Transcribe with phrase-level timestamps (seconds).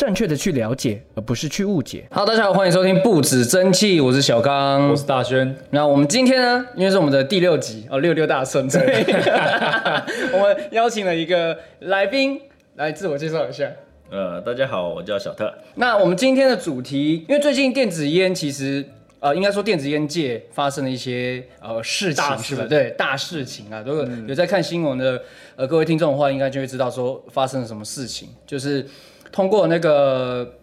[0.00, 2.06] 正确的去了解，而不是去误解。
[2.10, 5.54] 好，大家好，欢迎收听不止蒸汽，我是小刚，我是大轩。
[5.68, 8.86] 那我们今天呢，因为是我们的第六集哦，六六大顺，所以
[10.32, 12.40] 我们邀请了一个来宾
[12.76, 13.70] 来自我介绍一下。
[14.10, 15.52] 呃，大家好，我叫小特。
[15.74, 18.82] 那我们今天的主题，因为最近电子烟其实
[19.18, 22.64] 呃，应该说电子烟界发生了一些呃事情，是吧？
[22.66, 25.20] 对，大事情啊，如果有在看新闻的
[25.56, 28.86] 呃各位听众的话，应该就会知道说发生了什么事情，就是
[29.32, 30.54] 通过那个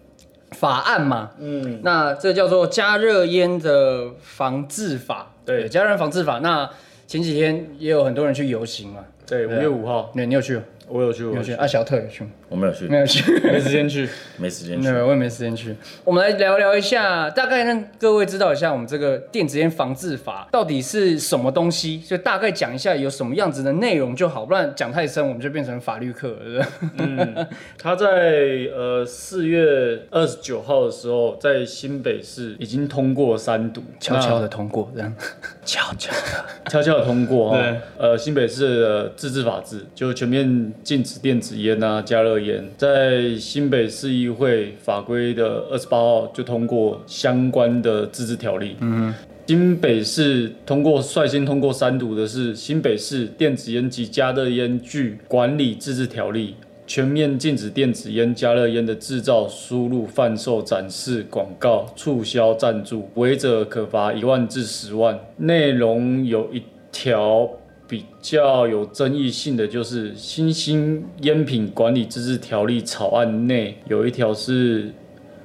[0.51, 6.39] 法案嘛，嗯，那这叫做加热烟的防治法，对加热烟防治法。
[6.39, 6.69] 那
[7.05, 10.63] 前几天也有很多人去游行嘛，对，五月五号，对，你有去吗？
[10.87, 11.53] 我有去，我有去？
[11.53, 12.29] 啊，小特有去吗？
[12.49, 13.39] 我没有去，没有去。
[13.41, 14.07] 没时间去。
[14.37, 14.87] 没时间去。
[14.87, 15.75] 对，我也没时间去。
[16.03, 26.65] 我们来聊聊一下，大概让各位知道一下我们这个电子烟防治法到底是什么东西，就大概讲一下有什么样子的内容就好，不然讲太深我们就变成法律课了
[26.97, 27.47] 嗯。
[27.77, 35.13] 他在呃四月二十九号的时候，在新北市已经通过三读，悄悄的通过，这样
[35.65, 36.45] 悄悄的。
[36.69, 37.77] 悄悄的通过哈对。
[37.97, 48.75] 呃，新北市的自治法制就全面禁止电子烟啊、加热烟，在新北市议会法规的二十八号就通过相关的自治条例。
[48.81, 49.13] 嗯。
[49.47, 56.49] 新北市通过率先通过三读的是《新北市电子烟及加热烟具管理自治条例》，
[56.85, 65.17] 全面禁止电子烟、加热烟的制造、输入、贩售、展示、广告、促销、赞助，违者可罚一万至十万。
[65.37, 66.61] 内容有一
[66.91, 67.49] 条
[67.87, 74.91] 比较有争议性的，就是《新兴烟品管理自治条例》草案内有一条是。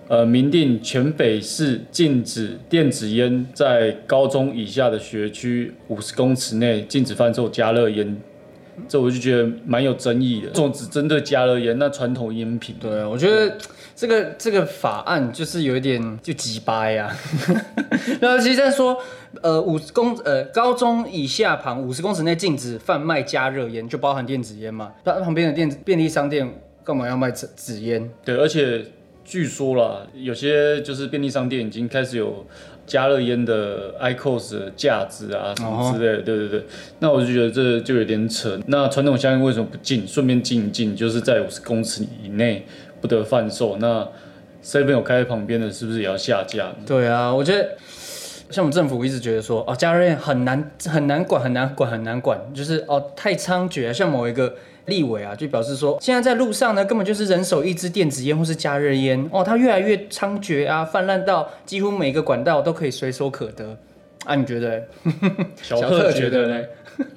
[0.08, 8.20] 呃，明定全北市禁止电子烟在高中以下的学区五十公尺内禁止贩售加热烟，
[8.86, 10.48] 这我就觉得蛮有争议的。
[10.48, 13.56] 这种只针对加热烟，那传统烟品，对，我觉得
[13.94, 17.14] 这个这个法案就是有一点就鸡巴呀。
[18.20, 18.98] 然后其实在说，
[19.42, 24.92] 呃，五十公呃高中以下旁五十公尺内禁止贩卖加热烟，就包含电子烟嘛。
[25.04, 26.48] 那旁边的电子便利商店
[26.84, 28.10] 干嘛要卖纸纸烟？
[28.24, 28.84] 对，而且
[29.24, 32.44] 据说啦，有些就是便利商店已经开始有
[32.84, 36.66] 加热烟的 ICOS 的架子啊什么之类的，对对对。
[36.98, 38.58] 那我就觉得这就有点扯。
[38.66, 40.06] 那传统香烟为什么不禁？
[40.06, 42.66] 顺便禁一禁，就是在五十公尺以内
[43.02, 43.76] 不得贩售。
[43.76, 44.08] 那
[44.64, 46.76] seven 有开在旁边的，是不是也要下架呢？
[46.86, 47.76] 对啊，我觉得
[48.48, 53.92] 像我们政府一直觉得说，哦，加热烟很难很难管，很难管，很难管，就是哦太猖獗。
[53.92, 54.54] 像某一个
[54.86, 63.76] 立委啊，就表示说，现在在路上呢，根本就是人手一支电子烟或是加热烟，哦，它越来越猖獗啊，泛滥到几乎每个管道都可以随手可得。
[64.24, 64.82] 啊，你觉得？
[65.62, 66.60] 小特觉得呢？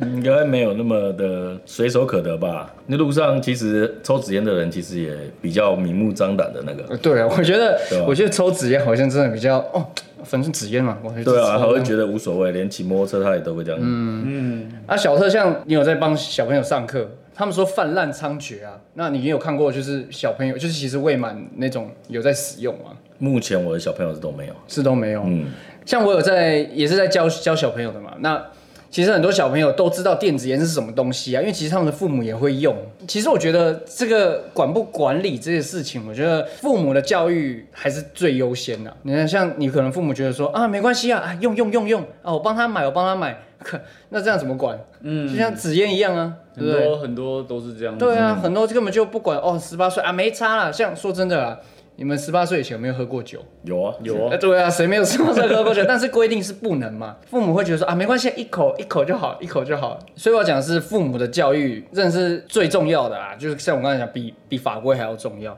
[0.02, 2.74] 应该没有那么的随手可得吧？
[2.88, 6.84] 那路上其实抽纸烟的人其实也比较明目张胆的那个。
[6.90, 7.78] 呃对啊，我觉得
[8.08, 9.86] 我觉得抽纸烟好像真的比较哦，
[10.24, 13.80] 反正纸烟嘛，我对啊，抽他会觉得无所谓，连骑摩托车他也都会这样。
[13.84, 22.92] 嗯，啊，小特像你有在帮小朋友上课，他们说泛滥猖獗啊，那你有看过就是小朋友就是其实未满那种有在使用吗？
[23.18, 24.54] 目前我的小朋友是都没有。
[24.68, 25.22] 是都没有。
[25.26, 25.46] 嗯，
[25.86, 28.44] 像我有在也是在教教小朋友的嘛，那
[28.90, 32.74] 其实很多小朋友都知道电子烟是什么东西啊，因为其实他们的父母也会用。
[33.08, 43.78] 其实我觉得这个管不管理这些事情，我觉得父母的教育还是最优先的、你看，像你可能父母觉得说啊，没关系啊，啊用用用用啊，我帮他买，我帮他买，可
[44.10, 44.80] 那这样怎么管？
[45.02, 46.72] 嗯，就像纸烟一样啊，很？
[46.72, 47.98] 多很多都是这样。
[47.98, 50.72] 对啊，很多根本就不管哦，十八岁啊没差啦。
[50.72, 51.60] 像说真的啊，
[51.98, 53.40] 你们十八岁以前有没有喝过酒？
[53.64, 55.84] 有啊，有啊，哎，对啊，谁没有十八岁喝过酒？
[55.88, 57.16] 但是规定是不能嘛。
[57.30, 59.98] 父母会觉得说啊，没关系，一口一口就好，一口就好。
[60.16, 63.34] 所以我讲的是父母的教育，真的是最重要的啊。
[63.36, 65.58] 就是像我刚才讲，比比法规还要重要。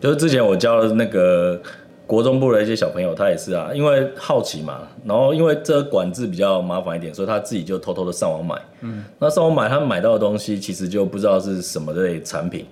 [0.00, 1.60] 就是之前我教了那个
[2.06, 8.56] 国中部的一些小朋友，他也是啊，因为好奇嘛，然后因为这个管制比较麻烦一点，所以他自己就偷偷的上网买。
[8.80, 12.66] 嗯，那上网买他买到的东西，其实就不知道是什么类产品，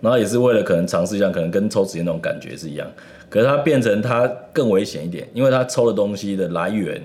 [0.00, 2.86] 然后也是为了可能尝试一下，可能跟抽纸烟那种感觉是一样，
[3.28, 7.02] 可是它变成它更危险一点，因为它抽的东西的来源，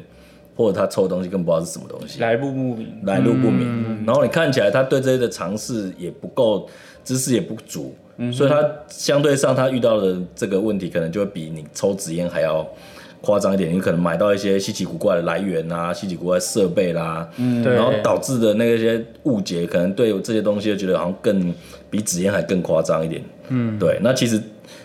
[0.56, 2.20] 或者他抽的东西更不知道是什么东西。
[2.20, 3.02] 来路不明。
[3.04, 6.70] 来路不明，然后你看起来他对这些的尝试也不够，
[7.04, 7.96] 知识也不足，
[8.32, 12.68] 所以他相对上他遇到的这个问题，可能就会比你抽纸烟还要
[13.22, 13.74] 夸张一点。
[13.74, 17.30] 你可能买到一些稀奇古怪的来源啊，稀奇古怪的设备啦，
[17.64, 21.54] 对然后导致的那些误解，可能对这些东西就觉得好像更
[21.90, 23.22] 比纸烟还更夸张一点。
[23.50, 24.42] 嗯，对，那其实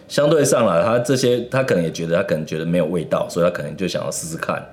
[0.08, 4.64] 相对上来，他这些他可能也觉得他可能觉得没有味道，所以他可能就想要试试看。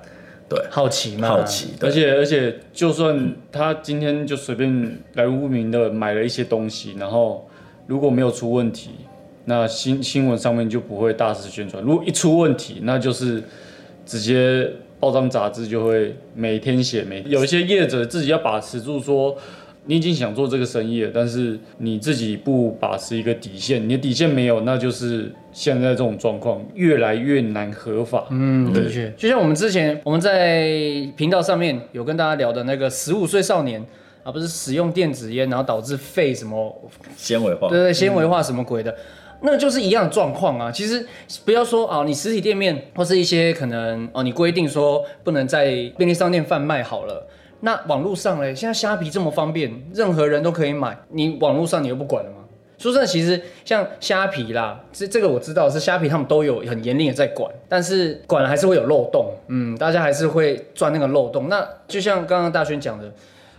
[0.46, 7.48] 对，好奇嘛，好奇，而且而且，就算他今天就随便来无名的买了一些东西，然后
[7.86, 8.90] 如果没有出问题，
[9.46, 11.82] 那新新闻上面就不会大肆宣传。
[11.82, 13.42] 如果一出问题，那就是
[14.06, 19.36] 直接报章杂志就会每天写，每有一些业者自己要把持住说。
[19.86, 28.26] 你已经想做这个生意了，但是你自己不把持一个底线，你的底线没有，那就是现在这种状况越来越难合法。
[28.30, 30.70] 嗯，的确，就像我们之前我们在
[31.18, 33.84] 频道上面有跟大家聊的那个十五岁少年
[34.22, 38.96] 啊，不是使用电子烟，然后导致肺什么纤维化，对对，纤维化什么鬼的，
[39.44, 40.72] 那就是一样的状况啊。
[40.72, 41.06] 其实
[41.44, 47.28] 不要说啊，你实体店面或是一些可能哦，你规定说不能在便利商店贩卖好了。
[47.60, 52.38] 那网络上嘞，现在虾皮这么方便，任何人都可以买，你网络上你又不管了吗？
[52.76, 61.48] 说真的，其实像虾皮啦，这这个我知道是虾皮，他们都有很严厉的在管，但是管了还是会有漏洞，嗯，大家还是会钻那个漏洞。
[61.48, 63.12] 那就像刚刚大轩讲的，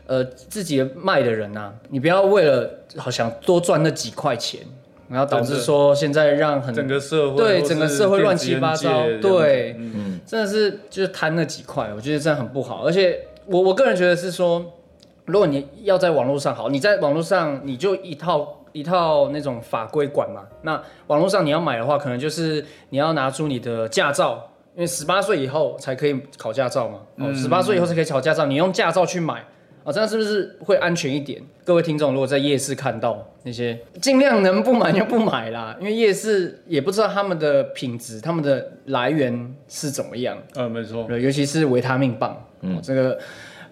[0.05, 4.59] 呃，自己卖的人呐，你不要为了好想多赚那几块钱，
[5.07, 13.19] 然后导致说现在让很整个社会对整个社会乱七八糟，对，嗯，真的是就是贪那几块，我觉得这样很不好，而且。
[13.47, 14.73] 我我个人觉得是说，
[15.25, 20.41] 如果你要在网络上好，你在网络上你就一套一套那种法规管嘛。
[20.63, 27.01] 那网络上你要买的话，可能就是你要拿出你的驾照，因为十八岁以后才可以考驾照嘛。
[27.17, 29.45] 哦，十八岁以后才可以考驾照，你用驾照去买
[29.85, 31.39] 啊，这样是不是会安全一点？
[31.63, 40.35] 各位听众，如果在夜市看到那些，尽量能不买就不买啦，因为夜市也不知道他们的品质、他们的来源是怎么样。
[40.55, 42.35] 嗯，没错，尤其是维他命棒。
[42.61, 43.15] 嗯，这个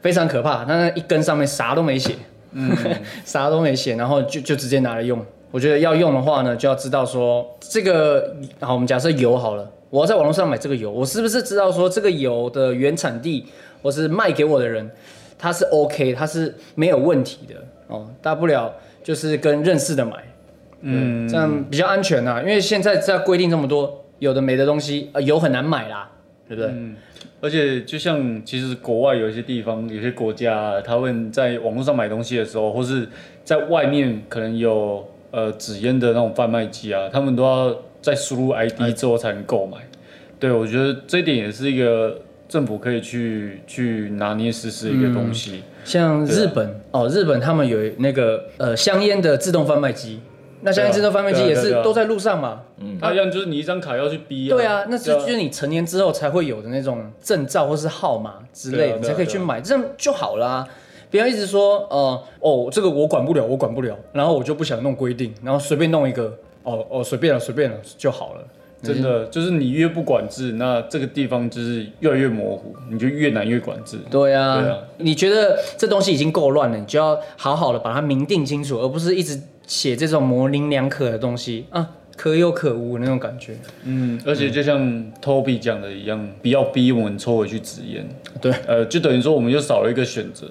[0.01, 2.13] 非常可怕，那一根上面啥都没写，
[2.51, 2.71] 嗯，
[3.25, 5.19] 啥都没写，然后就就直接拿来用。
[5.50, 13.48] 我觉得要用的话呢，就要知道说这个，好，我们假设油好了，我要在网络上买这个油，我是不是知道说这个油的原产地，
[13.81, 14.92] 或是卖给我的人，
[15.44, 17.56] 他是 OK，它是没有问题的
[17.88, 18.74] 哦，大不了
[19.04, 20.13] 就是跟认识的买，
[20.80, 26.10] 嗯，这样比较安全呐，因为现在在规定这么多有的没的东西，呃，有很难买啦，
[26.48, 26.72] 对不对？
[27.42, 33.06] 而且，就像其实国外有一些地方、有些国家，他们在网络上买东西的时候，或是
[33.44, 39.78] 在外面可能有呃纸烟的那种贩卖机啊，他们都要在输入 ID 之后才能购买。
[40.40, 42.18] 对，我觉得这一点也是一个
[42.48, 45.63] 政府可以去去拿捏实施一个东西。
[45.84, 50.22] 像日本哦，日本他们有那个呃香烟的自动贩卖机。
[50.66, 60.66] 那香烟自动贩卖机也是都在路上嘛，嗯，它一样就是你一张卡要去逼啊，对啊，那是就是你成年之后才会有的那种证照或是号码之类，你才可以去买，这样就好啦。
[61.12, 68.42] 不要一直说，呃，哦，这个我管不了，我管不了，然后我就不想弄规定，然后随便弄一个，哦哦，随便了，随便了就好了。
[68.83, 73.97] 真的就是你越不管制，那这个地方就是越来越模糊，你就越难越管制。
[74.12, 79.39] 对啊，对啊，你觉得这东西已经够乱了，你就要好好的把它明定清楚，而不是一直。
[79.65, 83.56] 写这种模棱两可的东西啊，可有可无那种感觉。
[83.85, 84.77] 嗯，而且就像
[85.21, 88.06] Toby 讲的一样，不要逼我们抽回去纸烟。
[88.41, 90.45] 对，呃，就等于说我们又少了一个选择。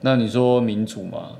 [0.00, 1.32] 那你说民主嘛？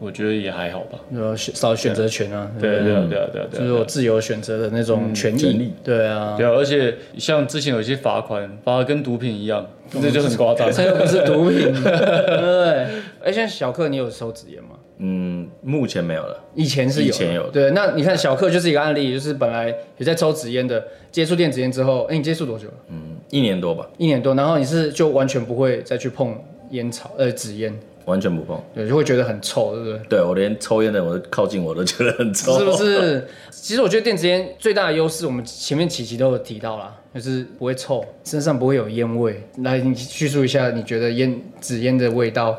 [0.00, 0.98] 我觉得也还好吧。
[1.12, 2.50] 有少选择权啊。
[2.58, 5.72] 对对对对对，就是我自由选择的那种权利。
[5.84, 6.34] 对啊。
[6.36, 9.66] 对啊，而且像之前有一些罚款，罚的跟毒品一样，
[10.00, 10.72] 这就很夸张。
[10.72, 11.72] 这又不是毒品。
[11.84, 12.86] 对。
[13.22, 14.70] 哎，现在小克，你有抽纸烟吗？
[15.02, 16.38] 嗯，目前没有了。
[16.54, 17.48] 以前是有，以前有。
[17.50, 22.74] 对，那你看小克就是一个案例，就是本来也在抽纸烟的，接触电子烟之后，哎，你接触多久了？
[22.88, 23.88] 嗯，一年多吧。
[23.98, 26.38] 一年多，然后你是就完全不会再去碰
[26.70, 28.60] 烟草，呃，纸烟，完全不碰。
[28.74, 30.06] 对，就会觉得很臭，对不对？
[30.08, 33.26] 对我连抽烟的，我都靠近我都觉得很臭，是不是？
[33.50, 39.42] 其实我觉得电子烟最大的优势，我们前面几集都有提到啦，就是不会臭，身上不会有烟味。
[39.58, 42.58] 来，你叙述一下，你觉得烟纸烟的味道？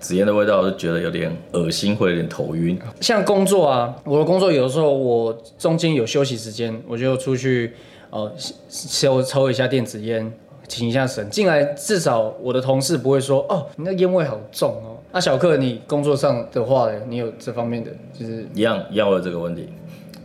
[0.00, 2.78] 纸烟的味道， 就觉得有点恶心，会有点头晕。
[3.00, 7.74] 像工作啊，我的工作有的时候我中间有休息时间，我就出去
[8.10, 8.32] 呃
[8.68, 10.32] 抽抽一下电子烟，
[10.68, 11.28] 清一下神。
[11.30, 14.96] 进来至少我的同事不会说哦，你那烟味好重哦。
[15.10, 19.68] 那小克，你工作上的话，你有这方面的就是一样一样有这个问题，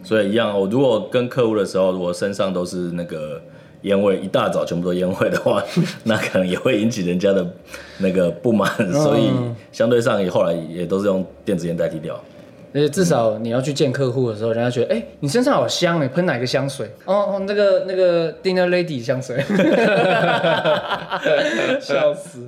[0.04, 0.60] 所以一样。
[0.60, 3.42] 我如果跟客户的时候，我身上都是那个。
[3.84, 5.62] 烟味一大早全部都烟味的话，
[6.06, 7.46] 那可能也会引起人家的
[7.98, 9.30] 那个不满，所以
[9.74, 12.18] 相对上也后来也都是用电子烟代替掉。
[12.74, 16.90] 而且至少你要去见客户的时候，人家觉得哎，你身上好香哎，喷哪个香水？
[17.06, 19.42] 哦，那个那个 Dinner Lady 香水。
[21.80, 22.48] 笑死。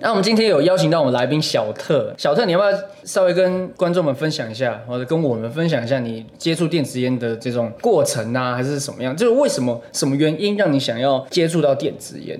[0.00, 9.16] 那我们今天有邀请到我们来宾小特，小特，你要不要稍微跟观众们分享一下，或者跟我们分享一下你接触电子烟的这种过程啊，还是什么样？
[9.16, 12.38] 就是为什么、什么原因让你想要接触到电子烟？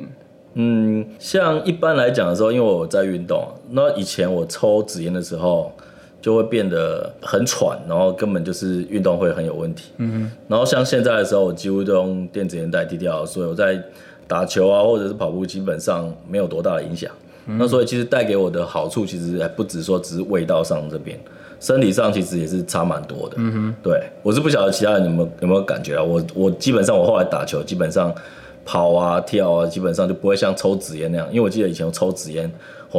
[0.54, 5.72] 嗯，像一般来讲的时候，因为我在运动，那以前我抽纸烟的时候，
[6.24, 9.90] 就会变得很喘，然后根本就是运动会很有问题。
[9.98, 13.78] 嗯然后像现在的时候，我几乎都用电子烟代替掉，所以我在
[14.26, 17.10] 打球啊或者是跑步，基本上没有多大的影响。
[17.44, 21.20] 那所以其实带给我的好处，其实还不止说只是味道上这边，
[21.60, 23.34] 身体上其实也是差蛮多的。
[23.36, 26.02] 嗯哼，对我是不晓得其他人有没有有没有感觉啊？
[26.02, 28.14] 我我基本上我后来打球，基本上
[28.64, 32.50] 跑啊跳啊，基本上就不会像抽纸烟那样，因为我记得以前我抽纸烟，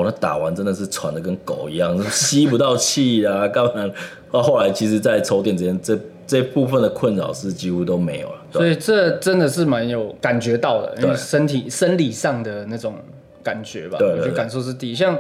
[0.02, 3.90] 我、那打完真的是喘的跟狗一样， 吸不到气啊，干嘛？
[4.32, 5.98] 到后来其实，在抽电之前这
[6.28, 8.36] 这部分的困扰是几乎都没有了。
[8.52, 12.96] 所以这真的是蛮有感觉到的，因为身体生理上的那种
[13.42, 14.96] 感觉吧，对对对我觉得感受是第一。
[14.96, 15.18] 像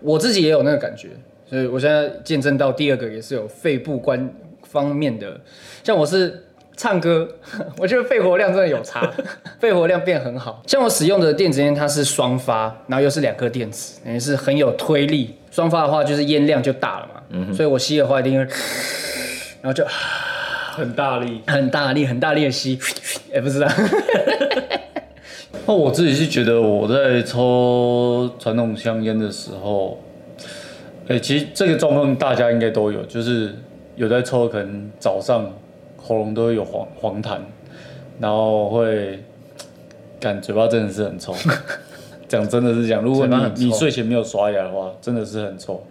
[0.00, 1.08] 我自己也有那个感觉，
[1.48, 5.40] 所以我现在见证到第二个也是有肺部关方面的，
[5.82, 6.44] 像我是。
[6.82, 7.28] 唱歌，
[7.78, 9.08] 我觉得肺活量真的有差，
[9.60, 10.60] 肺活量变很好。
[10.66, 15.36] 像我使用的电子烟，它是双发，然后又是两颗电池，等于是很有推力。
[15.52, 18.38] 双发的话，就是烟量就大了嘛，嗯所以我吸的话一定会，
[19.62, 19.84] 然后就
[20.72, 21.40] 很大力。
[21.46, 22.76] 很大力、很大力的吸，
[23.32, 23.68] 也、不知道。
[25.64, 30.02] 那我自己是觉得我在抽传统香烟的时候，
[31.06, 33.54] 哎、其实这个状况大家应该都有，就是
[33.94, 35.48] 有在抽，可能早上
[36.02, 37.38] 喉咙都会有黄黄痰，
[38.18, 39.18] 然后会
[40.20, 41.34] 感嘴巴真的是很臭。
[42.28, 45.82] 讲真的是讲，如果你你睡前没有刷牙的话，真的是很臭。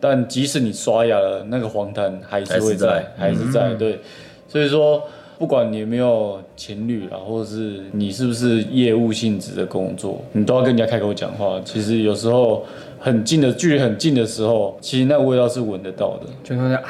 [0.00, 3.72] 但即使你刷牙了，那个黄痰还是会在，还是在。
[3.74, 4.00] 对，
[4.48, 5.02] 所以说
[5.38, 11.60] 不管你有没有情侣啦，或者是你是不是业务性质的工作，你都要跟人家开口讲话。
[11.64, 12.64] 其实有时候
[12.98, 16.26] 很近的距离很近的时候，其实那个味道是闻得到的。
[16.42, 16.82] 就是那啊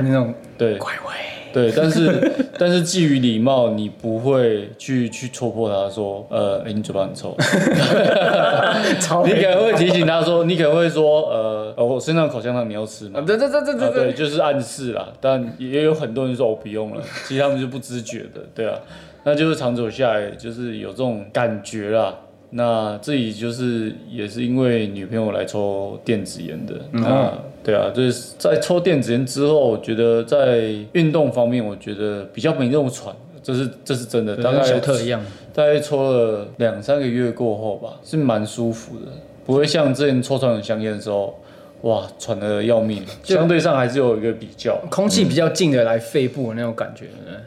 [0.00, 1.12] 那种对怪味，
[1.56, 7.34] 对，但是但是基于礼貌，你不会去去戳破他说，呃，诶你嘴巴很臭。
[9.24, 13.22] 你可能会提醒他说，你可能会说，呃，哦我身上口香糖你要吃吗？
[13.26, 18.78] 对对对，对对，就是暗示啦，但也有很多人说我不用了，其实他们是不知觉的，对啊，
[19.24, 22.14] 那就是长久下来就是有这种感觉啦。
[22.50, 27.32] 那自己就是也是因为女朋友来抽电子烟的，那
[27.64, 35.20] 对啊，就是在抽电子烟之后，我觉得在运动方面，我觉得比较没那么喘，这是这是真的，大概跟小特一样。
[35.52, 39.06] 大概抽了两三个月过后吧，是蛮舒服的，
[39.44, 41.38] 不会像之前抽传统香烟的时候，
[41.82, 43.04] 哇，喘的要命。
[43.22, 47.06] 相对上还是有一个比较，空气比较近的来肺部的那种感觉，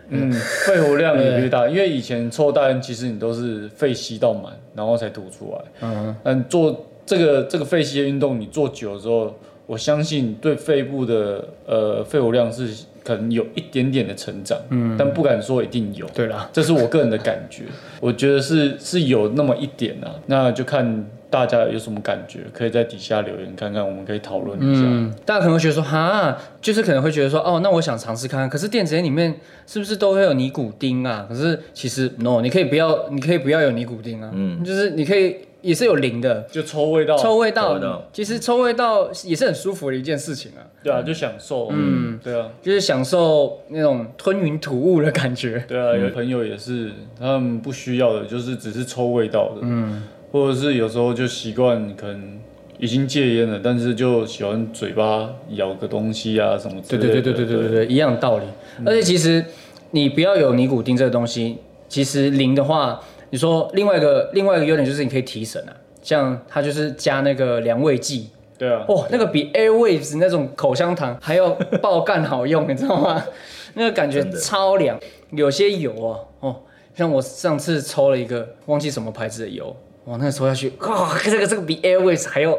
[0.09, 0.31] 嗯，
[0.65, 5.62] 肺活量也比较大，因为以前抽大烟其实你都是肺吸到满，然后才吐出来。
[5.81, 16.05] 嗯，但做这个这个肺吸的运动，你做久了之后，我相信对肺部的呃肺活量是可能有一点点的成长，嗯，但不敢说一定有。
[16.13, 17.63] 对啦，这是我个人的感觉，
[18.00, 24.81] 我觉得是是有那么一点啊，那就看大家有什么感觉，可以在底下留言看看，我们可以讨论一下。
[24.83, 28.50] 嗯，大家可能会觉得说，哈，就是可能会觉得说，哦，那我想尝试看看。
[28.50, 29.36] 可是电子烟里面
[29.67, 31.25] 是不是都会有尼古丁啊？
[31.29, 37.67] 可是其实 no，你可以不要，你可以不要有尼古丁啊，嗯，就是你可以也是有零的，就抽味道，抽味道。
[37.67, 45.63] 抽味道，其实抽味道也是很舒服的一件事情啊，对啊，就享受，嗯，对啊，就是享受那种吞云吐雾的感觉。
[45.67, 52.39] 对啊，有朋友也是，他们不需要的，就是只是抽味道的，嗯，或者是有时候就习惯可能
[52.77, 58.45] 已经戒烟了，但是就喜欢嘴巴咬个东西啊什么之类的，对对对对对对对对，一样的道理。
[58.86, 59.43] 而且其实
[59.91, 61.57] 你不要有尼古丁这个东西，
[61.88, 63.00] 其实零的话，
[63.31, 71.50] 你说另外一个另外一个优点就是你可以提神啊，像它就是加那个凉味剂，对啊，哇，那个比 Airwaves 那种口香糖还要
[71.81, 73.24] 爆干好用，你知道吗？
[73.75, 75.00] 那个感觉超凉，
[75.31, 76.55] 有些油哦哦，
[76.95, 79.75] 像我上次抽了一个忘记什么牌子的油，
[80.10, 82.58] 哇，那个抽下去， 哇，这个这个比 Airwaves 还要。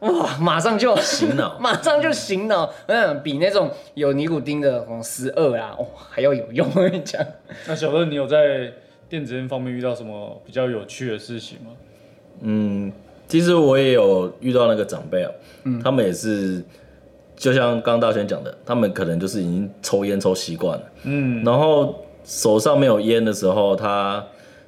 [0.00, 0.36] 哇！
[0.38, 2.70] 马上就醒脑 马上就醒脑。
[2.86, 6.68] 嗯，比那种有尼古丁的哦十二啊，哦还要有用。
[6.74, 7.24] 我跟你讲，
[7.66, 8.70] 那小乐，你有在
[9.08, 11.70] 电子烟方面遇到什么比较有趣的事情吗？
[12.42, 12.92] 嗯，
[13.26, 15.30] 其实我也有遇到那个长辈啊，
[15.62, 16.62] 嗯他们也是，
[17.34, 24.22] 就像刚刚大轩讲的，他们可能就是已经抽烟抽习惯了，嗯，然后手上没有烟的时候，他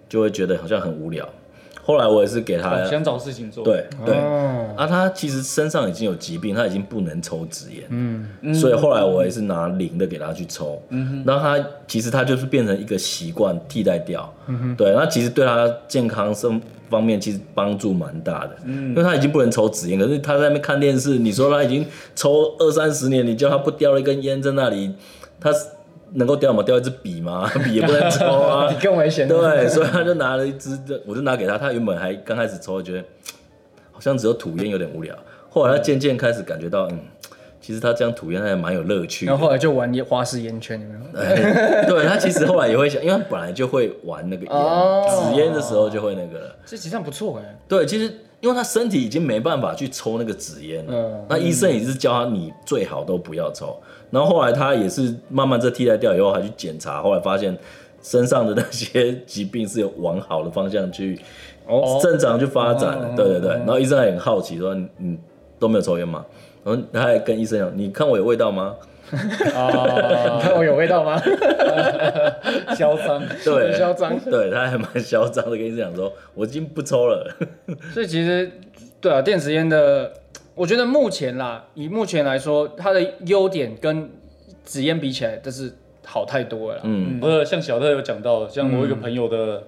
[0.08, 1.28] 就会觉得好像很无聊。
[1.86, 24.92] 后来我也是给他，想找事情做，，对对，哦，啊，他其实身上已经有疾病，他已经不能抽纸烟，嗯，所以后来我也是拿零的给他去抽，嗯然后他其实他就是变成一个习惯替代掉，嗯对，那其实对他健康生方面其实帮助蛮大的，嗯，因为他已经不能抽纸烟，可是他在那边看电视，你说他已经抽二三十年，你叫他不叼一根烟在那里，
[25.38, 25.52] 他
[26.16, 26.62] 能够掉吗？
[26.62, 27.48] 掉一支笔吗？
[27.64, 29.28] 笔也不能抽啊， 你更危险。
[29.28, 31.56] 对，所以他就拿了一支，我就拿给他。
[31.56, 33.04] 他原本还刚开始抽，觉得
[33.92, 35.14] 好像只有吐烟有点无聊。
[35.48, 36.98] 后来他渐渐开始感觉到，嗯，
[37.66, 39.26] 其实他这样吐烟还蛮有乐趣。
[39.26, 41.20] 然后后来就玩花式烟圈，有没有？
[41.20, 46.56] 哎对他其实后来也会想，因为他本来就会玩那个烟，哦纸烟的时候就会那个了。
[46.64, 47.58] 这其实这样不错哎。
[47.66, 48.04] 对，其实
[48.38, 53.76] 因为他身体已经没办法去抽那个纸烟了，嗯那医生也是教他你最好都不要抽。
[54.12, 57.58] 然后后来他也是慢慢这替代掉以后，还去检查，后来发现
[58.00, 61.18] 身上的那些疾病是有往好的方向去
[61.66, 63.08] 哦正常去发展的。
[63.08, 65.18] 哦对对对，然后医生还很好奇说：“你你
[65.58, 66.24] 都没有抽烟吗？”
[66.66, 68.74] 然后他还跟医生讲：“你看我有味道吗
[69.12, 69.18] 你
[69.54, 71.16] 啊， 看我有味道吗？
[72.76, 77.32] 嚣张。？”对，很嚣张对他还蛮嚣张的，跟医生讲说：“我已经不抽了。
[77.94, 78.50] 所以其实，
[79.00, 80.12] 对啊，电子烟的，
[80.56, 84.10] 我觉得目前啦，以目前来说，它的优点跟
[84.64, 85.72] 纸烟比起来，都是
[86.04, 86.82] 好太多了啦。
[86.84, 89.62] 嗯，不是像小特有讲到，像我一个朋友的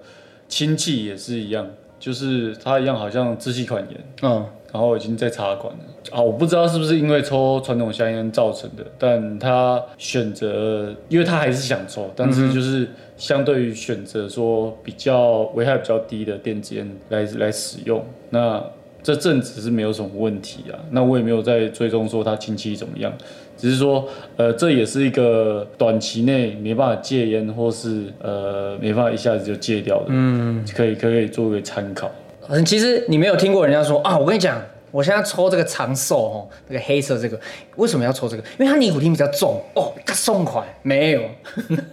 [0.49, 1.65] 亲戚也是一样，
[1.99, 5.79] 就是他一样好像支气管炎，嗯，然后已经在插管了。
[6.11, 12.87] 啊，我不知道是不是因为抽传统香烟造成的，但他选择，因为他还是想抽，但是就是
[13.17, 18.63] 相对于选择说比较危害比较低的电子烟来来使用，那
[19.03, 23.13] 这阵子是没有什么问题啊，那我也没有在追踪说他近期怎么样，
[23.59, 32.09] 只是说呃这也是一个短期内没办法戒烟或是呃没办法一下子就戒掉的，嗯，可以可以做一个参考。
[32.47, 37.39] 嗯，其实你没有听过人家说啊，我跟你讲，我现在抽这个长寿哦，这个黑色这个，
[37.75, 38.43] 为什么要抽这个？
[38.57, 41.21] 因为它尼古丁比较重哦，它送款没有。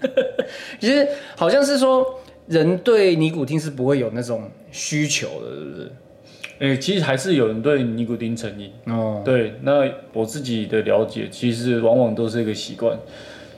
[0.80, 1.06] 其实
[1.36, 2.06] 好像是说，
[2.46, 5.92] 人对尼古丁是不会有那种需求的，是不是？
[6.58, 8.70] 诶、其实还是有人对尼古丁成瘾。
[8.86, 12.96] 哦，对，那我自己的了解，其实往往都是一个习惯。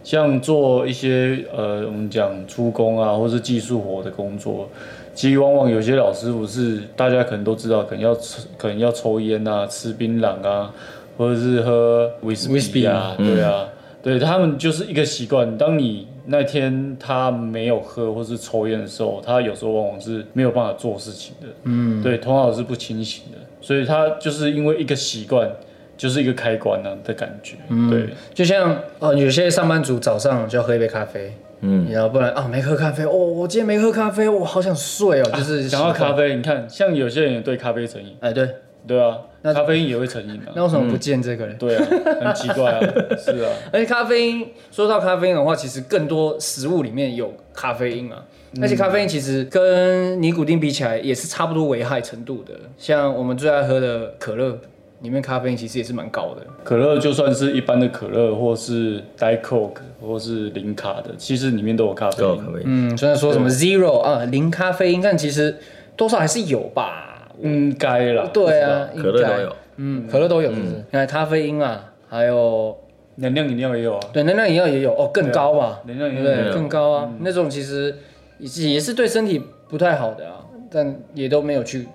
[0.04, 4.68] 像做一些呃，我们讲出工啊，或是技术活的工作，
[5.14, 10.72] 其实往往有些老师傅是大家可能都知道，可能要吃，可能要抽烟啊，吃槟榔啊，
[11.18, 13.68] 或者是喝威士忌啊，对啊，
[14.02, 15.58] 对他们就是一个习惯。
[15.58, 25.50] 当你那天他没有喝或是抽烟的时候，他有时候往往是没有办法做事情的，嗯，对，头脑是不清醒的，所以他就是因为一个习惯，
[25.96, 27.56] 就是一个开关呢、的感觉，
[27.88, 28.10] 对。
[28.34, 36.10] 就像哦，有些上班族早上就要喝一杯咖啡，嗯，然后不然啊没喝咖啡，哦，我今天没喝咖啡，我好想睡哦，就是讲到习惯。
[36.10, 38.46] 咖，啡，你看，像有些人也对咖啡成瘾，哎对，
[38.86, 41.56] 对啊，那咖啡因也会成瘾啊，那为什么不见这个人？
[41.56, 41.86] 对啊，
[42.20, 42.80] 很奇怪啊，
[43.16, 48.24] 是啊，而且咖啡因，说到咖啡因的话，其实更多食物里面有咖啡因啊。
[48.62, 52.54] 而且咖啡因其实跟尼古丁比起来，也是差不多危害程度的。
[52.78, 54.58] 像我们最爱喝的可乐，
[55.02, 56.42] 里面咖啡因其实也是蛮高的。
[56.64, 62.28] 可乐就算是一般的可乐，或是 Diet Coke，或是零卡的，其实里面都有咖”啡因。
[62.28, 62.64] 都有咖啡因。
[62.64, 65.54] 嗯，虽然说什么 zero 啊，零咖啡因，但其实
[65.94, 67.07] 多少还是有吧。
[67.42, 70.84] 应该啦，对啊，可乐应该都有，嗯，可乐都有，是不是？
[70.90, 72.76] 看咖啡因啊，还有
[73.16, 74.00] 能量饮料也有啊。
[74.12, 75.80] 对能量饮料也有哦，更高吧？
[75.86, 76.08] 能量？
[76.10, 77.94] 饮料也有更高啊，那种其实
[78.38, 81.86] 也是也是对身体不太好的啊，但也都没有去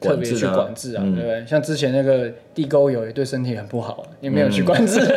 [0.00, 1.46] 特别去管制啊，嗯对不对？
[1.46, 5.00] 像之前那个地沟油也对身体很不好，也没有去管制。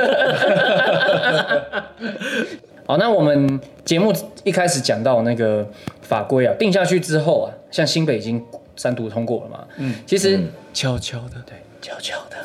[2.88, 4.12] 好，那我们节目
[4.44, 5.66] 一开始讲到那个
[6.02, 8.44] 法规啊，定下去之后啊，像新北已经
[8.76, 10.40] 三读通过了嘛，嗯，其实
[10.74, 12.38] 悄悄的，对，悄悄的。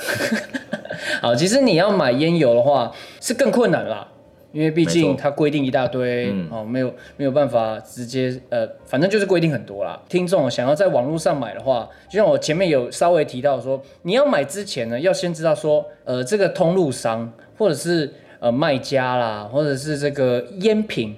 [1.23, 4.07] 好，其实你要买烟油的话是更困难啦，
[4.53, 10.01] 因为毕竟它规定一大堆，哦，没有没有办法直接呃，反正就是规定很多啦。
[10.09, 21.17] 听众想要在网络上买的话，就像我前面有稍微提到说，你要买之前呢，要先知道说，呃，这个通路商或者是呃卖家啦，或者是这个烟品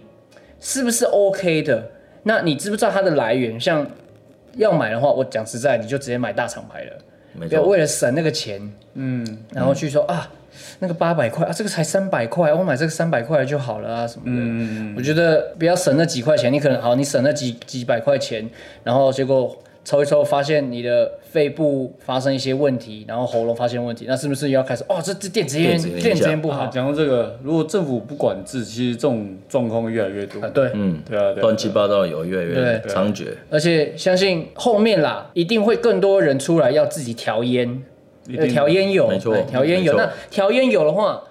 [0.61, 1.91] 是不是 OK 的？
[2.25, 3.59] 那你知不知道它的来源？
[3.59, 3.87] 像
[4.57, 6.93] 要买的话，我讲实在，你就直接买大厂牌了。
[7.35, 8.61] 不要没错，为了省那个钱，
[8.95, 10.29] 嗯，然后去说、啊，
[10.81, 14.43] 那个八百块啊，这个才三百块，我买这个三百块就好了啊什么的。
[14.43, 18.49] 嗯我觉得不要省那几块钱，你可能好，你省那几几百块钱，
[18.83, 19.57] 然后结果
[19.89, 26.67] 抽一抽，发现你的肺部发生一些问题，然后喉咙发现问题，那是不是要开始哦，这这电子烟电子烟不啊，好？
[26.67, 30.43] 讲到这个，如果政府不管制，其实这种状况越来越多。
[30.43, 33.29] 啊，对，嗯，对啊，对啊乱七八糟的油越来越对猖獗。
[33.49, 37.83] 而且相信后面啦，一定会更多人出来要自己调烟，
[38.51, 39.95] 调烟油，没错调烟油。
[39.97, 41.23] 那调烟油的话，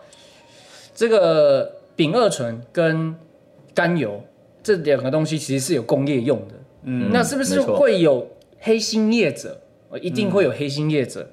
[0.95, 3.15] 这个丙二醇跟
[3.75, 4.19] 甘油
[4.63, 6.55] 这两个东西其实是有工业用的。
[6.89, 8.25] 嗯那是不是会有
[8.59, 9.61] 黑心业者？
[9.89, 11.29] 呃一定会有黑心业者。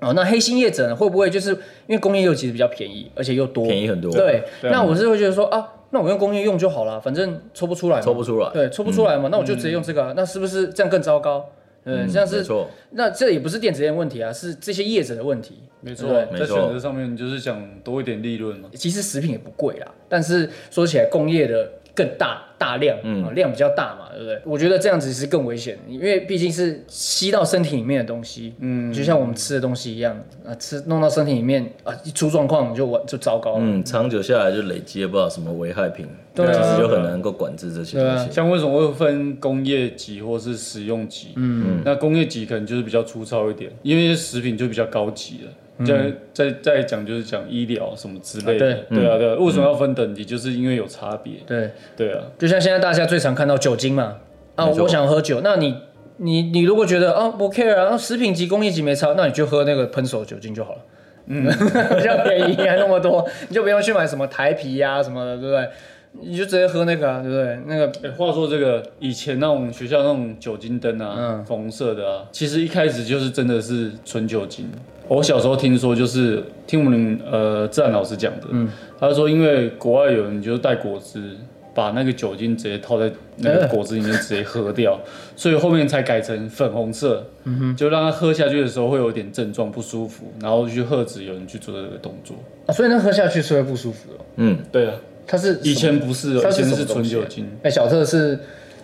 [0.00, 11.48] 哦，那黑心业者呢，会不会就是因为工业用其实比较便宜，而且又多，便宜很多对，那我是会觉得说啊，那我用工业用就好了，反正抽不出来，抽不出来对，抽不出来嘛，那我就直接用这个啊、那是不是这样更糟糕？
[11.84, 15.60] 嗯，像是错，那这也不是电子烟问题啊，是这些业者的问题。
[15.80, 18.68] 没错，没错在选择上面你就是想多一点利润嘛。
[18.74, 24.38] 其实食品也不贵啦，但是说起来工业的更大大量，嗯、量比较大嘛，对不对？
[24.44, 30.14] 我觉得这样子是更危险，因为毕竟是吸到身体里面的东西，嗯，就像我们吃的东西一样
[30.46, 33.60] 啊，吃弄到身体里面啊，一出状况就完就糟糕了。
[33.62, 38.30] 嗯，长久下来就累积了不知道什么危害品，对啊其实就很难能够管制这些对啊东西。
[38.30, 41.28] 像为什么会分工业级或是食用级？
[41.36, 45.50] 嗯，那工业级可能就是比较粗糙一点，因为食品就比较高级了。
[45.84, 50.24] 再再再讲就是讲医疗什么之类的，啊对对啊对啊，为什么要分等级？
[50.24, 54.16] 就是因为有差别，对，对啊，就像现在大家最常看到酒精嘛，
[54.54, 55.76] 啊，没错我想喝酒，那你
[56.18, 60.78] 你你如果觉得啊不 care 啊，食品级、工业级没差，那你就喝那个喷手酒精就好了。
[61.28, 61.44] 嗯，
[61.98, 65.68] 比较便宜，还那么多，你就不用去买什么台啤呀、什么的，对不对？
[66.22, 67.58] 你就直接喝那个、啊，对不对？
[67.66, 74.68] 那个欸话说这个以前那种学校那种酒精灯啊，嗯粉红色的啊，其实一开始就是真的是纯酒精。
[75.08, 81.36] 我小时候听说，就是听我们呃自然老师讲的，嗯他说因为国外有人就是带果汁，
[81.74, 84.98] 把那个酒精直接套在那个果汁里面直接喝掉，
[85.36, 92.34] 所以后面才改成粉红色，嗯就让他喝下去的时候会有点症状不舒服，然后去喝止有人去做这个动作。
[92.66, 94.24] 啊，所以那喝下去是会不舒服的哦。
[94.36, 94.94] 嗯，对啊，
[95.26, 98.38] 它是以前不是以前是纯酒精哎、小特是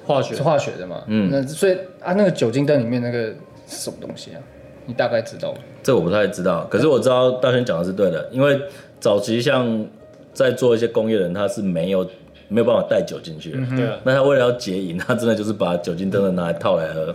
[0.05, 0.43] 化学是。
[0.43, 1.03] 化学的嘛？
[1.07, 3.27] 嗯，那所以啊，那个酒精灯里面那个
[3.69, 4.41] 是什么东西啊？
[4.87, 5.59] 你大概知道吗？
[5.83, 8.61] 这我不太知道，可是我知道大轩讲的是对的，因为
[8.99, 9.87] 早期像
[10.33, 12.05] 在做一些工业人，他是没有
[12.49, 13.59] 没有办法带酒进去的。
[13.77, 17.15] 对啊，那他为了要解瘾，他真的就是把酒精灯的拿来套来喝，带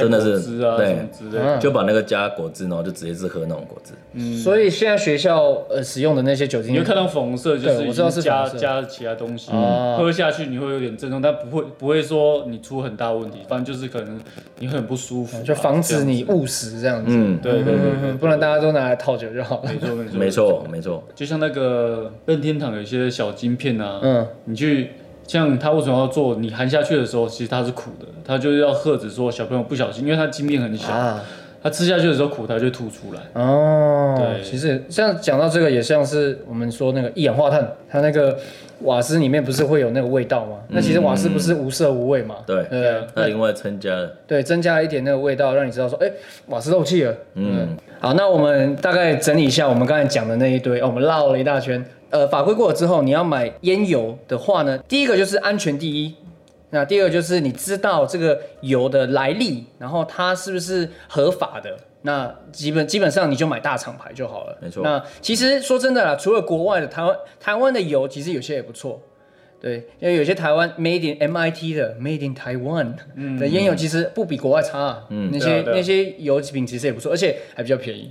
[0.00, 1.56] 真的是果汁啊对什么之类的。
[1.56, 3.92] 嗯就把那个加果汁，然后就直接是喝那种果汁。
[4.14, 14.18] 嗯所以现在学校呃使用的那些酒精你会看到粉红色，就是对我知道是加加其他东西，哦喝下去你会有点症状，但不会不会说你出很大问题，反正就是可能
[14.58, 17.12] 你很不舒服啊，就防止你误食这样子。
[17.14, 19.70] 嗯，对对对不然大家都拿来套酒就好了。
[19.70, 24.90] 没错没错没，错没错，就像那个任天堂有一些小晶片啊，嗯，你去。
[25.26, 26.34] 像他为什么要做？
[26.36, 31.22] 你含下去的时候，其实它是苦的，它就是要喝止说小朋友不小心，因为它晶片很小，啊，
[31.62, 33.20] 它吃下去的时候苦，它就吐出来。
[33.40, 38.36] 哦，对其实像讲到这个，也像是我们说那个一氧化碳，它那个
[38.80, 40.58] 瓦斯里面不是会有那个味道吗？
[40.68, 42.36] 那其实瓦斯不是无色无味嘛？
[42.46, 46.10] 对对那另外增加了，对，增加了一点那个味道，让你知道说，哎、
[46.48, 47.14] 瓦斯漏气了。
[47.34, 51.84] 嗯，好，那我们大概整理一下我们刚才讲的那一堆，哦，我们绕了一大圈。
[52.12, 56.14] 呃，法规过了之后，你要买烟油的话呢，第一个就是安全第一，
[56.68, 61.74] 那第二个就是你知道这个油的来历，然后它是不是合法的。
[62.02, 64.58] 那基本基本上你就买大厂牌就好了。
[64.60, 69.00] 没错那其实说真的啦，除了国外的，台湾台湾的油其实有些也不错。
[69.62, 72.94] 对，因为有些台湾 Made in MIT 的 Made in Taiwan
[73.38, 78.10] 的烟油其实不比国外差、啊，嗯，那些、啊啊那些油品其实也不错，而且还比较便宜。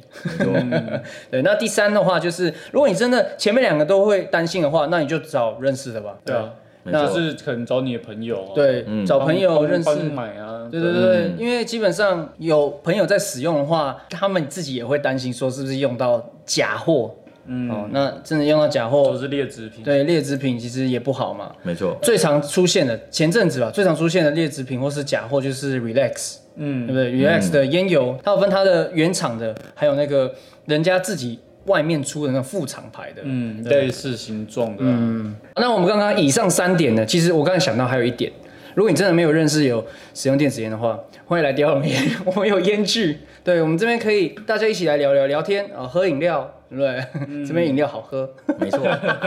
[1.30, 6.18] 对，那第三的话就是，如果你真的前面两个都会担心的话，那你就找认识的吧。
[6.24, 9.86] 对啊，那就是可能找你的朋友、啊，对，找朋友帮认识。
[9.86, 17.14] 帮买啊，对对对对，因为基本上有朋友在使用的话，他们自己也会担心说是不是用到假货。
[17.45, 19.84] 嗯，哦，那真的用到假货，都是劣质品。
[19.84, 21.51] 对劣质品其实也不好嘛。
[21.63, 26.88] 没错，最常出现的前阵子吧，最常出现的劣质品或是假货就是 Relax，嗯。
[26.88, 30.34] 对不对？Relax 的烟油，它有分它的原厂的，还有那个
[30.65, 33.21] 人家自己外面出的那种副厂牌的。
[33.23, 38.32] 嗯，类似形状的、啊，那我们刚刚以上三点呢，其实我刚才想到还有一点，
[38.75, 47.46] 如果你真的没有认识有使用电子烟的话，欢迎来雕龙烟， 我们有烟具，对我们这边可以大家一起来聊聊聊天啊，喝饮料，对不对？
[47.46, 48.80] 这边饮料好喝，没错，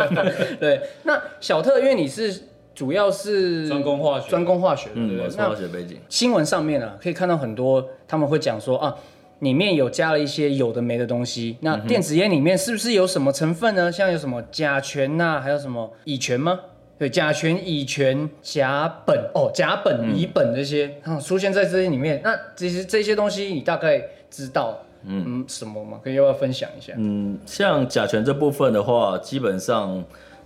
[0.58, 0.80] 对。
[1.02, 2.34] 那小特，因为你是
[2.74, 8.96] 主要是专攻化学专攻化学，对嗯，化学背景，新闻上面啊，可以看到很多他们会讲说啊，
[9.40, 11.58] 里面有加了一些有的没的东西。
[11.60, 13.92] 那电子烟里面是不是有什么成分呢？
[13.92, 16.58] 像有什么甲醛呐、还有什么乙醛吗？
[16.96, 22.20] 对，甲醛、乙醛、甲苯哦，甲苯、乙苯这些，啊，出现在这些里面。
[22.22, 26.00] 那其实这些东西你大概知道，嗯什么吗？
[26.02, 26.92] 可以要不要分享一下？
[26.96, 30.02] 嗯，像甲醛这部分的话，基本上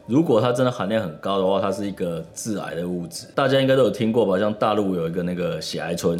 [0.07, 3.27] 如果它真的含量很高的话，它是一个致癌的物质。
[3.35, 4.39] 大家应该都有听过吧？
[4.39, 6.19] 像大陆有一个那个血癌村，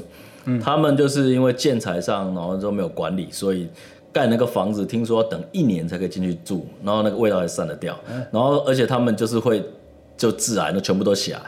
[0.63, 3.69] 他们就是因为建材上然后都没有管理，所以
[4.13, 7.99] 盖那个房子，听说要等一年才可以进去住，然后那个味道还散得掉，
[8.31, 9.65] 然后而且他们就是会
[10.17, 11.41] 就致癌，那全部都血癌。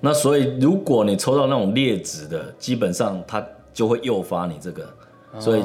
[0.00, 4.84] 那所以如果你抽到那种劣质的，基本上它就会诱发你这个，
[5.38, 5.62] 所以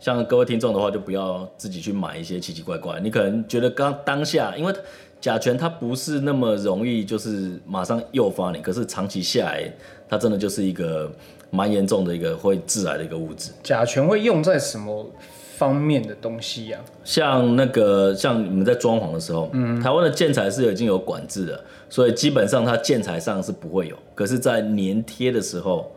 [0.00, 3.00] 像各位听众的话，就不要自己去买一些奇奇怪怪。
[3.00, 4.72] 你可能觉得刚当下，因为
[5.20, 9.72] 甲醛它不是那么容易就是马上诱发你，可是长期下来，
[10.08, 11.10] 它真的就是一个
[11.50, 13.50] 蛮严重的一个会致癌的一个物质。
[13.62, 15.10] 甲醛会用在什么
[15.56, 25.90] 方面的东西呀、像那个像你们在装潢的时候，嗯，台湾的建材是已经有管制的，所以基本上它建材上是不会有，可是，在粘贴的时候，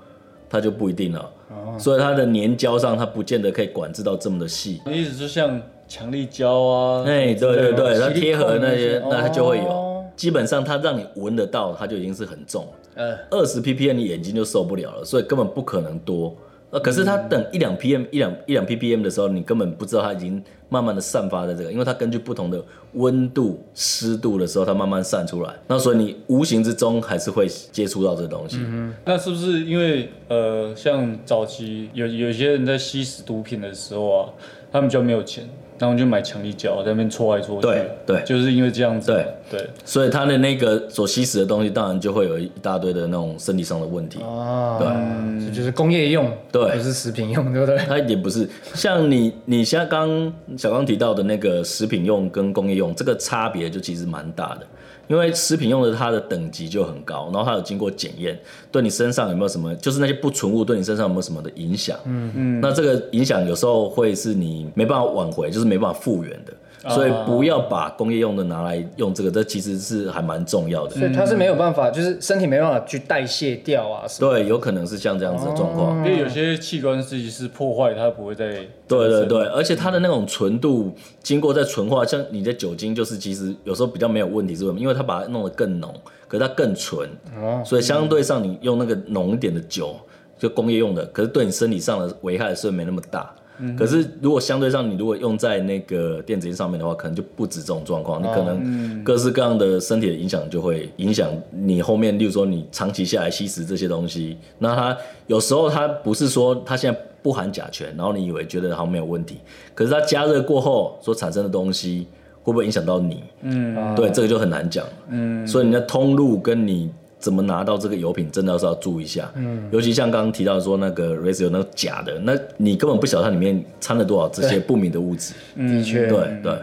[0.49, 1.29] 它就不一定了。
[1.77, 4.81] 所以它的粘胶上，它不见得可以管制到这么的细。
[4.91, 10.05] 意思就像强力胶啊，哎，对对对，它贴合那些，那它就会有哦。
[10.15, 12.71] 基本上它让你闻得到，它就已经是很重了。
[12.95, 16.35] 呃，二十 ppm 你眼睛就受不了了，所以根本不可能多。
[16.69, 25.53] 呃，可是它等一两 pm 一两一两 ppm 的时候，你根本不知道它已经慢慢的散发在这个，因为它根据不同的温度、湿度的时候，它慢慢散出来。
[25.67, 28.55] 那所以你无形之中还是会接触到这东西。
[28.61, 34.29] 嗯那是不是因为呃，像早期有有些人在吸食毒品的时候啊，
[34.71, 35.43] 他们就没有钱，
[35.87, 44.19] 然后就买强力胶在那边搓来搓去，对对就是因为这样子对，对所以它的那个所吸食的东西，当然就会有一大堆的那种身体上的问题。
[44.21, 47.77] 啊，对这就是工业用，对不是食品用，对不对？
[47.87, 54.67] 它也不是像你你像刚小刚提到的那个食品用跟工业用，这个差别就其实蛮大的。
[55.11, 58.39] 因为食品用的它的等级就很高，然后它有经过检验，
[58.71, 61.97] 对你身上有没有什么，就是那些不纯物对你身上有没有什么的影响？
[62.05, 66.53] 嗯嗯，那这个影响有时候会是你没办法挽回，就是没办法复原的。
[66.89, 70.95] 所以不要把工业用的拿来用这个，这其实是还蛮重要的。
[70.95, 74.05] 所以它是没有办法，就是身体没办法去代谢掉啊。
[74.19, 75.97] 对，有可能是像这样子的状况。
[75.97, 78.47] 因为有些器官自己是破坏，它不会再
[78.87, 80.91] 对对对，而且它的那种纯度，
[81.21, 84.79] 经过再纯化，像你的酒精，就是其实有时候比较没有问题，是为什么？
[84.79, 85.93] 因为它把它弄得更浓，
[86.27, 87.07] 可是它更纯，
[87.39, 89.95] 哦所以相对上你用那个浓一点的酒，
[90.39, 93.31] 就工业用的，可是对你身体上的危害是没那么大。
[93.77, 104.97] 可是如果相对上你如果用在那个电子烟上面的话，可能就不止这种状况，你可能各式各样的身体的影响就会影响你后面，例如说你长期下来吸食这些东西，那它
[105.27, 109.37] 有时候它不是说它现在不含甲醛，然后你以为觉得好像没有问题，
[109.75, 112.07] 可是它加热过后所产生的东西
[112.43, 113.23] 会不会影响到你？
[113.41, 114.85] 嗯，对，这个就很难讲。
[115.09, 116.89] 嗯，所以你的通路跟你
[117.21, 119.31] 怎么拿到这个油品，真的是要注意一下。
[119.35, 125.33] 嗯，尤其像刚刚提到说那个 r a z o 那个假的，那你根本不晓得它里面掺了多少这些不明的物质。
[125.55, 126.53] 的确，对对，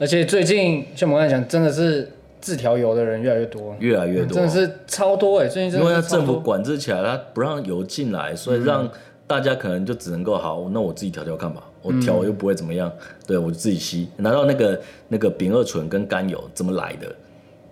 [0.00, 6.40] 而且最近像我们刚才讲，真的是自调油的人越来越多，越来越多，真的是超多哎、最近真因为政府。
[6.40, 8.90] 管制起来，它不让油进来，所以让
[9.26, 12.90] 大家可能就只能够好，那我自己调调看吧，我调又不会怎么样，
[13.26, 17.06] 对我就自己吸，拿到那个那个丙二醇跟甘油怎么来的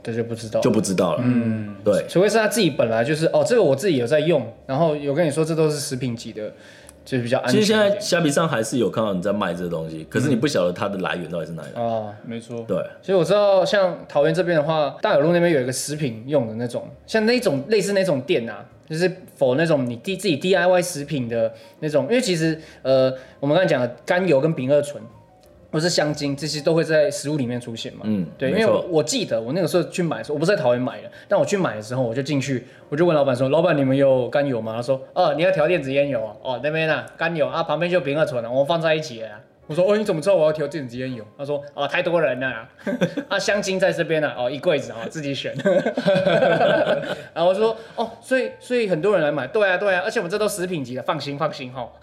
[0.03, 1.23] 这就不知道，就不知道了。
[1.25, 6.51] 嗯，对，除非是他自己本来就是哦，这个我自己有在用，然后有跟你说这都是食品级的，
[7.05, 7.55] 就是比较安全。
[7.55, 11.69] 其实现在虾皮上还是有看到你在卖这个东西，可是你不晓得它的来源到底是哪里。
[11.75, 11.83] 来。
[11.83, 25.03] 哦，没错，对，所以我知道，像桃园这边的话，大有路那边有一个食品用的那种，像那种类似那种店啊，就是否那种你 D 自己 DIY 食品的那种，因为其实呃，我们刚才讲的甘油跟丙二醇
[25.71, 28.01] 或是香精，这些都会在食物里面出现嘛。
[28.05, 36.37] 嗯对，因为我我记得我那个时候去买的时候，我不是在桃园买的，但我去买的时候，我就进去，我就问老板说：“老板，你们有甘油吗？”他说：“哦，你要调电子烟油啊？
[36.43, 42.69] 哦，那边啊，甘油啊，旁边就丙二醇了，我们放在一起了啊。”我说：“哦，你怎么知道我要调电子烟油？”他说：“哦，太多人了啊，
[43.31, 45.55] 啊，香精在这边呢，哦，一柜子啊，自己选。
[47.33, 51.89] ”然后我说：“哦，所以所以很多人来买，对啊对啊，而且我们这都食品级的，放心放心哈。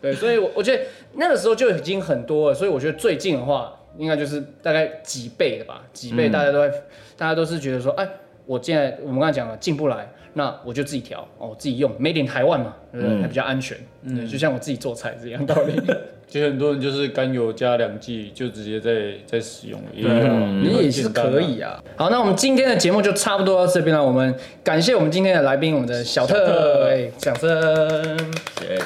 [0.00, 0.82] 对，所以我我觉得
[1.16, 6.70] 那个时候就已经很多了，所以我觉得最近的话，应该就是大概几倍的吧，几倍，大家都会，
[7.18, 8.08] 大家都是觉得说，哎，
[8.46, 13.22] 我现在我们刚才讲了进不来，那我就自己调，哦，自己用，made in 台湾嘛，对不对？
[13.22, 13.76] 还比较安全，
[14.06, 15.80] 对，就像我自己做菜是一样道理。
[16.26, 21.80] 其实很多人就是甘油加两剂就直接在在使用了，也有你也是可以啊。
[21.96, 24.02] 好，那我们今天的节目就差不多到这边了。
[24.02, 28.16] 我们感谢我们今天的来宾，我们的小小特，特哎，掌声。
[28.58, 28.78] 对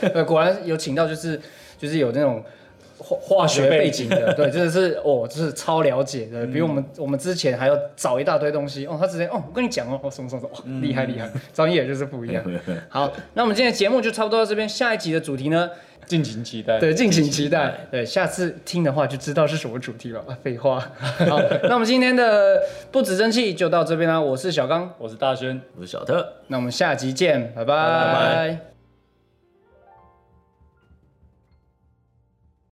[0.12, 1.38] 对，果然有请到就是
[1.78, 2.42] 就是有那种
[3.20, 12.44] 化化学背景的， 对，真的是哦，就是超了解的，比我们我们之前还要找一大堆东西哦，他直接哦，我跟你讲哦，哦什么什么什么，哇，厉害厉害，专业就是不一样。
[12.88, 15.70] 好，那我们今天的节目就差不多到这边，下一集的主题呢，
[16.06, 16.78] 敬请期待。
[16.78, 17.86] 对，敬请期待。
[17.90, 20.20] 对，下次听的话就知道是什么主题了。
[20.28, 20.80] 啊， 废话。
[21.00, 25.60] 好，那我们今天的不止蒸汽就到这边啦，我是小刚，我是大轩。
[25.76, 26.34] 我是小特。
[26.48, 28.71] 那我们下集见，拜拜拜拜